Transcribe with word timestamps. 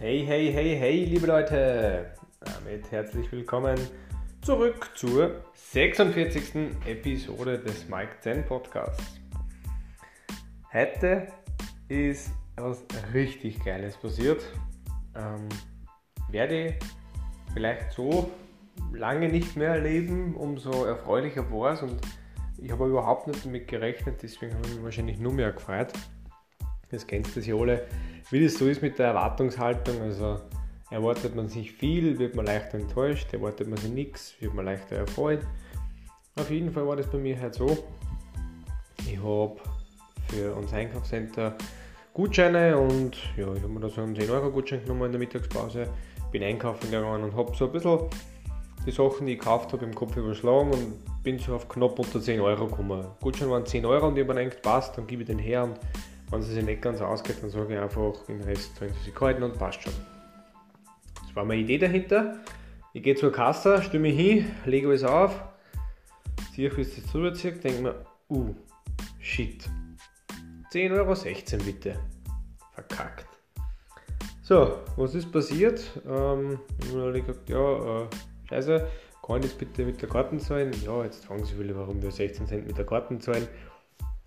Hey, 0.00 0.24
hey, 0.24 0.52
hey, 0.52 0.76
hey, 0.76 1.04
liebe 1.06 1.26
Leute! 1.26 2.12
Damit 2.38 2.88
herzlich 2.92 3.32
willkommen 3.32 3.76
zurück 4.42 4.90
zur 4.94 5.42
46. 5.54 6.54
Episode 6.86 7.58
des 7.58 7.88
Mike 7.88 8.12
Zen 8.20 8.44
Podcasts. 8.44 9.18
Heute 10.72 11.26
ist 11.88 12.30
etwas 12.54 12.84
richtig 13.12 13.64
Geiles 13.64 13.96
passiert. 13.96 14.44
Ähm, 15.16 15.48
werde 16.30 16.76
vielleicht 17.52 17.90
so 17.90 18.30
lange 18.92 19.28
nicht 19.28 19.56
mehr 19.56 19.70
erleben, 19.70 20.36
umso 20.36 20.84
erfreulicher 20.84 21.50
war 21.50 21.72
es 21.72 21.82
und 21.82 22.00
ich 22.56 22.70
habe 22.70 22.86
überhaupt 22.86 23.26
nicht 23.26 23.44
damit 23.44 23.66
gerechnet, 23.66 24.22
deswegen 24.22 24.54
habe 24.54 24.68
ich 24.68 24.74
mich 24.74 24.84
wahrscheinlich 24.84 25.18
nur 25.18 25.32
mehr 25.32 25.50
gefreut. 25.50 25.92
Das 26.90 27.04
kennst 27.04 27.34
du 27.34 27.40
ja 27.40 27.56
alle, 27.56 27.88
wie 28.30 28.44
das 28.44 28.54
so 28.54 28.66
ist 28.66 28.82
mit 28.82 28.98
der 28.98 29.08
Erwartungshaltung. 29.08 30.00
Also 30.00 30.40
erwartet 30.90 31.34
man 31.34 31.48
sich 31.48 31.72
viel, 31.72 32.18
wird 32.18 32.34
man 32.34 32.46
leichter 32.46 32.78
enttäuscht, 32.78 33.32
erwartet 33.32 33.68
man 33.68 33.78
sich 33.78 33.90
nichts, 33.90 34.34
wird 34.40 34.54
man 34.54 34.64
leichter 34.64 34.96
erfreut. 34.96 35.40
Auf 36.36 36.50
jeden 36.50 36.70
Fall 36.70 36.86
war 36.86 36.96
das 36.96 37.06
bei 37.06 37.18
mir 37.18 37.38
halt 37.40 37.54
so. 37.54 37.84
Ich 39.06 39.18
habe 39.18 39.56
für 40.28 40.54
unser 40.54 40.76
Einkaufscenter 40.76 41.56
Gutscheine 42.14 42.76
und 42.76 43.16
ja, 43.36 43.52
ich 43.54 43.62
habe 43.62 43.72
mir 43.72 43.80
da 43.80 43.88
so 43.88 44.02
einen 44.02 44.14
10 44.14 44.30
Euro 44.30 44.50
Gutschein 44.50 44.82
genommen 44.82 45.06
in 45.06 45.12
der 45.12 45.18
Mittagspause, 45.20 45.88
bin 46.32 46.42
einkaufen 46.42 46.90
gegangen 46.90 47.22
und 47.24 47.36
habe 47.36 47.54
so 47.56 47.66
ein 47.66 47.72
bisschen 47.72 48.00
die 48.86 48.90
Sachen, 48.90 49.26
die 49.26 49.34
ich 49.34 49.38
gekauft 49.38 49.72
habe, 49.72 49.84
im 49.84 49.94
Kopf 49.94 50.16
überschlagen 50.16 50.70
und 50.72 51.22
bin 51.22 51.38
so 51.38 51.54
auf 51.54 51.68
knapp 51.68 51.98
unter 51.98 52.20
10 52.20 52.40
Euro 52.40 52.66
gekommen. 52.66 53.06
Gutschein 53.20 53.50
waren 53.50 53.66
10 53.66 53.84
Euro 53.84 54.08
und 54.08 54.16
ich 54.16 54.24
habe 54.24 54.34
mir 54.34 54.44
gedacht, 54.44 54.62
passt, 54.62 54.98
dann 54.98 55.06
gebe 55.06 55.22
ich 55.22 55.28
den 55.28 55.38
her 55.38 55.64
und 55.64 55.78
wenn 56.30 56.40
es 56.40 56.48
sich 56.48 56.64
nicht 56.64 56.82
ganz 56.82 57.00
ausgeht, 57.00 57.36
dann 57.42 57.50
sage 57.50 57.74
ich 57.74 57.80
einfach, 57.80 58.24
den 58.26 58.40
Rest 58.42 58.76
sollen 58.76 58.92
sie 58.94 59.10
sich 59.10 59.20
halten 59.20 59.42
und 59.42 59.58
passt 59.58 59.82
schon. 59.82 59.92
Das 61.22 61.34
war 61.36 61.44
meine 61.44 61.62
Idee 61.62 61.78
dahinter. 61.78 62.36
Ich 62.92 63.02
gehe 63.02 63.14
zur 63.14 63.32
Kasse, 63.32 63.82
mich 63.98 64.16
hin, 64.16 64.50
lege 64.64 64.88
alles 64.88 65.04
auf, 65.04 65.40
sehe, 66.54 66.74
wie 66.76 66.80
es 66.80 66.96
das 66.96 67.10
drüber 67.10 67.32
zieht, 67.34 67.62
denke 67.62 67.82
mir, 67.82 68.06
uh, 68.28 68.54
shit. 69.20 69.68
10,16 70.72 70.92
Euro 70.92 71.64
bitte. 71.64 71.98
Verkackt. 72.72 73.26
So, 74.42 74.78
was 74.96 75.14
ist 75.14 75.30
passiert? 75.30 75.82
Ähm, 76.06 76.58
ich 76.80 76.94
habe 76.94 77.20
gesagt, 77.20 77.48
ja, 77.48 78.02
äh, 78.02 78.06
scheiße, 78.48 78.86
kann 79.26 79.36
ich 79.36 79.42
das 79.42 79.54
bitte 79.54 79.84
mit 79.84 80.00
der 80.00 80.08
Karte 80.08 80.38
zahlen? 80.38 80.72
Ja, 80.84 81.04
jetzt 81.04 81.26
fragen 81.26 81.44
sie 81.44 81.54
viele, 81.54 81.76
warum 81.76 82.00
wir 82.02 82.10
16 82.10 82.46
Cent 82.46 82.66
mit 82.66 82.78
der 82.78 82.86
Karte 82.86 83.18
zahlen. 83.18 83.46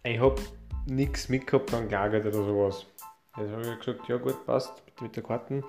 Ich 0.03 0.19
habe 0.19 0.41
nichts 0.85 1.29
mitgehabt 1.29 1.73
an 1.73 1.87
Geärgert 1.87 2.25
oder 2.25 2.45
sowas. 2.45 2.85
Also 3.33 3.51
habe 3.51 3.61
ich 3.61 3.85
gesagt, 3.85 4.07
ja 4.09 4.17
gut, 4.17 4.45
passt, 4.45 4.85
bitte 4.85 5.03
mit 5.03 5.15
der 5.15 5.23
Karten. 5.23 5.63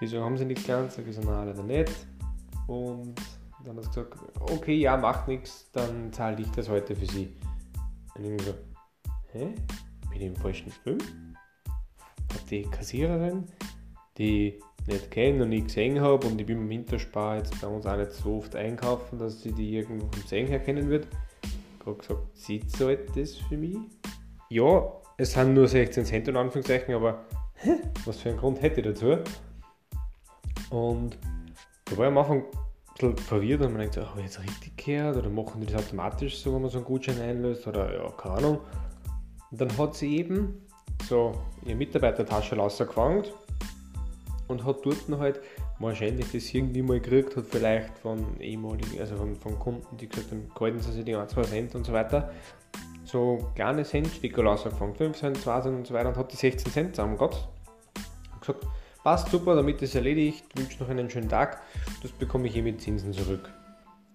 Sie 0.00 0.06
so, 0.06 0.22
haben 0.22 0.36
sie 0.36 0.44
nichts 0.44 0.64
gelernt? 0.64 0.92
Sag 0.92 1.06
ich 1.06 1.14
so, 1.14 1.22
nein, 1.22 1.46
leider 1.46 1.62
nicht. 1.62 1.92
Und 2.66 3.14
dann 3.64 3.76
hat 3.76 3.84
sie 3.84 3.90
gesagt, 3.90 4.16
okay, 4.40 4.76
ja, 4.76 4.96
macht 4.96 5.28
nichts, 5.28 5.70
dann 5.72 6.12
zahle 6.12 6.40
ich 6.40 6.50
das 6.50 6.68
heute 6.68 6.94
für 6.94 7.06
sie. 7.06 7.34
Und 8.16 8.24
ich 8.24 8.42
so, 8.42 8.54
hä? 9.32 9.54
Bin 10.10 10.20
ich 10.20 10.26
im 10.26 10.36
falschen 10.36 10.70
Film? 10.70 10.98
Hat 12.32 12.50
die 12.50 12.62
Kassiererin, 12.62 13.44
die 14.16 14.60
nicht 14.86 15.10
kenne 15.10 15.42
und 15.42 15.50
nie 15.50 15.62
gesehen 15.62 16.00
habe 16.00 16.26
und 16.26 16.40
ich 16.40 16.46
bin 16.46 16.58
im 16.58 16.68
Winterspar 16.68 17.36
jetzt 17.36 17.60
bei 17.60 17.66
uns 17.66 17.86
auch 17.86 17.96
nicht 17.96 18.12
so 18.12 18.38
oft 18.38 18.56
einkaufen, 18.56 19.18
dass 19.18 19.42
sie 19.42 19.52
die 19.52 19.76
irgendwo 19.76 20.06
vom 20.06 20.26
Sehen 20.26 20.46
her 20.46 20.60
kennen 20.60 20.88
wird. 20.88 21.06
Habe 21.84 21.96
gesagt, 21.96 22.22
sie 22.34 22.66
zahlt 22.66 23.16
das 23.16 23.36
für 23.36 23.56
mich? 23.56 23.76
Ja, 24.50 24.92
es 25.16 25.32
sind 25.32 25.54
nur 25.54 25.68
16 25.68 26.04
Cent 26.04 26.28
in 26.28 26.36
Anführungszeichen, 26.36 26.94
aber 26.94 27.24
was 28.04 28.18
für 28.18 28.30
einen 28.30 28.38
Grund 28.38 28.62
hätte 28.62 28.80
ich 28.80 28.86
dazu? 28.86 29.18
Und 30.70 31.18
da 31.84 31.96
war 31.96 32.06
ich 32.06 32.10
am 32.10 32.18
Anfang 32.18 32.38
ein 32.38 32.44
bisschen 32.94 33.16
verwirrt 33.16 33.62
und 33.62 33.72
man 33.72 33.80
denkt, 33.80 33.96
habe 33.96 34.20
ich 34.20 34.26
jetzt 34.26 34.42
richtig 34.42 34.76
gehört 34.76 35.16
oder 35.16 35.28
machen 35.28 35.60
die 35.60 35.66
das 35.66 35.84
automatisch 35.86 36.38
so, 36.38 36.54
wenn 36.54 36.62
man 36.62 36.70
so 36.70 36.78
einen 36.78 36.86
Gutschein 36.86 37.20
einlöst 37.20 37.66
oder 37.66 37.92
ja, 37.92 38.10
keine 38.12 38.34
Ahnung. 38.36 38.58
Und 39.50 39.60
dann 39.60 39.76
hat 39.76 39.94
sie 39.94 40.16
eben 40.16 40.66
so 41.08 41.32
ihre 41.64 41.76
Mitarbeitertasche 41.76 42.56
rausgefangen 42.56 43.24
und 44.48 44.64
hat 44.64 44.84
dort 44.84 45.08
halt 45.18 45.40
wahrscheinlich 45.78 46.32
das 46.32 46.52
irgendwie 46.52 46.82
mal 46.82 47.00
gekriegt 47.00 47.36
hat, 47.36 47.46
vielleicht 47.46 47.98
von 47.98 48.40
ehemaligen, 48.40 48.98
also 49.00 49.16
von, 49.16 49.36
von 49.36 49.58
Kunden, 49.58 49.96
die 49.96 50.08
gesagt 50.08 50.30
haben, 50.30 50.50
gehalten 50.54 50.80
sie 50.80 50.92
sich 50.92 51.04
die 51.04 51.14
1, 51.14 51.32
2 51.32 51.42
Cent 51.42 51.74
und 51.74 51.84
so 51.84 51.92
weiter 51.92 52.30
so 53.08 53.38
kleine 53.54 53.84
Centstücke 53.84 54.42
rausgefangen, 54.42 54.94
5 54.94 55.16
Cent, 55.16 55.36
2 55.38 55.60
Cent 55.62 55.76
und 55.76 55.86
so 55.86 55.94
weiter 55.94 56.10
und 56.10 56.16
hat 56.16 56.32
die 56.32 56.36
16 56.36 56.72
Cent 56.72 56.96
zusammengehabt. 56.96 57.48
Und 58.34 58.40
gesagt, 58.40 58.66
passt 59.02 59.30
super, 59.30 59.56
damit 59.56 59.80
ist 59.82 59.94
erledigt, 59.94 60.44
wünsche 60.56 60.82
noch 60.82 60.90
einen 60.90 61.08
schönen 61.08 61.28
Tag, 61.28 61.62
das 62.02 62.12
bekomme 62.12 62.48
ich 62.48 62.56
eh 62.56 62.62
mit 62.62 62.80
Zinsen 62.80 63.12
zurück. 63.12 63.50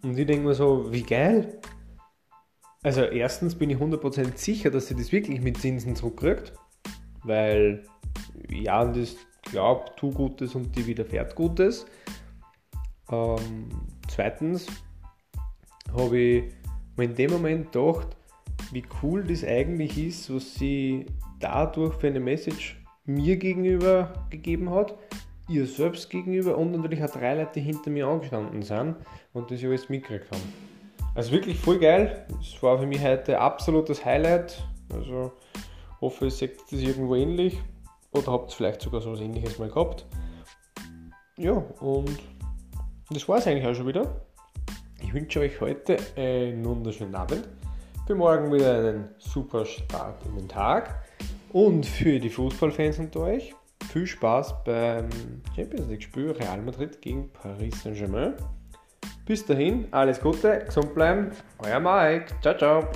Und 0.04 0.18
ich 0.18 0.28
denke 0.28 0.48
mir 0.48 0.54
so, 0.54 0.92
wie 0.92 1.04
geil. 1.04 1.60
Also 2.84 3.02
erstens 3.02 3.56
bin 3.56 3.70
ich 3.70 3.78
100% 3.78 4.38
sicher, 4.38 4.70
dass 4.70 4.88
sie 4.88 4.96
das 4.96 5.12
wirklich 5.12 5.42
mit 5.42 5.58
Zinsen 5.58 5.96
zurückkriegt, 5.96 6.54
weil 7.24 7.86
ja, 8.50 8.84
das 8.86 9.16
glaubt, 9.44 9.98
tu 9.98 10.12
Gutes 10.12 10.54
und 10.54 10.76
die 10.76 10.86
widerfährt 10.86 11.36
Gutes. 11.36 11.86
Ähm, 13.10 13.70
zweitens 14.08 14.68
habe 15.96 16.18
ich 16.18 16.54
mir 16.98 17.06
in 17.06 17.16
dem 17.16 17.32
Moment 17.32 17.72
gedacht, 17.72 18.18
wie 18.74 18.84
cool 19.02 19.24
das 19.24 19.44
eigentlich 19.44 19.98
ist, 19.98 20.34
was 20.34 20.56
sie 20.56 21.06
dadurch 21.40 21.94
für 21.96 22.08
eine 22.08 22.20
Message 22.20 22.82
mir 23.06 23.38
gegenüber 23.38 24.14
gegeben 24.30 24.70
hat, 24.70 24.96
ihr 25.48 25.68
selbst 25.68 26.10
gegenüber 26.10 26.58
und 26.58 26.72
natürlich 26.72 27.04
auch 27.04 27.10
drei 27.10 27.36
Leute, 27.36 27.60
hinter 27.60 27.90
mir 27.90 28.08
angestanden 28.08 28.62
sind 28.62 28.96
und 29.34 29.52
das 29.52 29.64
alles 29.64 29.90
mitgekriegt 29.90 30.32
haben. 30.32 30.42
Also 31.16 31.32
wirklich 31.32 31.60
voll 31.60 31.80
geil. 31.80 32.26
Es 32.42 32.62
war 32.64 32.80
für 32.80 32.88
mich 32.88 33.04
heute 33.04 33.40
absolutes 33.40 34.04
Highlight. 34.04 34.64
Also 34.92 35.32
hoffe, 36.02 36.26
ihr 36.26 36.32
seht 36.32 36.60
das 36.72 36.80
irgendwo 36.80 37.16
ähnlich 37.16 37.60
oder 38.12 38.32
habt 38.32 38.52
ihr 38.52 38.56
vielleicht 38.56 38.82
sogar 38.82 39.02
so 39.02 39.12
was 39.12 39.20
ähnliches 39.20 39.60
mal 39.60 39.70
gehabt. 39.70 40.06
Ja, 41.38 41.54
und 41.80 42.20
das 43.10 43.28
war 43.28 43.38
es 43.38 43.48
eigentlich 43.48 43.68
auch 43.68 43.76
schon 43.76 43.88
wieder. 43.88 44.22
Ich 45.02 45.14
wünsche 45.14 45.42
euch 45.42 45.60
heute 45.60 45.98
einen 46.16 46.64
wunderschönen 46.66 47.14
Abend. 47.14 47.48
Für 48.06 48.16
morgen 48.16 48.52
wieder 48.52 48.80
einen 48.80 49.16
super 49.18 49.66
Start 49.66 50.26
in 50.26 50.36
den 50.36 50.50
Tag. 50.50 51.04
Und 51.54 51.86
für 51.86 52.20
die 52.20 52.30
Fußballfans 52.30 53.00
unter 53.00 53.22
euch, 53.22 53.56
viel 53.92 54.06
Spaß 54.06 54.66
beim 54.66 55.08
Champions 55.56 55.88
League-Spiel 55.88 56.32
Real 56.32 56.62
Madrid 56.62 57.02
gegen 57.02 57.32
Paris 57.32 57.82
Saint-Germain. 57.82 58.34
Bis 59.26 59.46
dahin, 59.46 59.88
alles 59.92 60.20
Gute, 60.20 60.66
gesund 60.66 60.94
bleiben, 60.94 61.32
euer 61.60 61.80
Mike. 61.80 62.34
Ciao, 62.42 62.58
ciao. 62.58 62.90